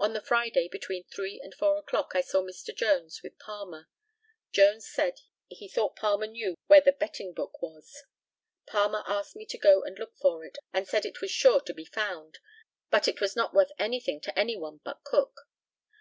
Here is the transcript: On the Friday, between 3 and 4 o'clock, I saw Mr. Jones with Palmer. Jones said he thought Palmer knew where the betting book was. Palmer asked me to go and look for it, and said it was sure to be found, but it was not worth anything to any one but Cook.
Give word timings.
On 0.00 0.12
the 0.12 0.20
Friday, 0.20 0.66
between 0.66 1.04
3 1.04 1.38
and 1.40 1.54
4 1.54 1.78
o'clock, 1.78 2.16
I 2.16 2.20
saw 2.20 2.42
Mr. 2.42 2.74
Jones 2.74 3.22
with 3.22 3.38
Palmer. 3.38 3.88
Jones 4.50 4.88
said 4.90 5.20
he 5.46 5.68
thought 5.68 5.94
Palmer 5.94 6.26
knew 6.26 6.56
where 6.66 6.80
the 6.80 6.90
betting 6.90 7.32
book 7.32 7.62
was. 7.62 8.02
Palmer 8.66 9.04
asked 9.06 9.36
me 9.36 9.46
to 9.46 9.58
go 9.58 9.84
and 9.84 9.96
look 10.00 10.16
for 10.16 10.44
it, 10.44 10.58
and 10.72 10.88
said 10.88 11.06
it 11.06 11.20
was 11.20 11.30
sure 11.30 11.60
to 11.60 11.72
be 11.72 11.84
found, 11.84 12.40
but 12.90 13.06
it 13.06 13.20
was 13.20 13.36
not 13.36 13.54
worth 13.54 13.70
anything 13.78 14.20
to 14.22 14.36
any 14.36 14.56
one 14.56 14.80
but 14.82 15.04
Cook. 15.04 15.42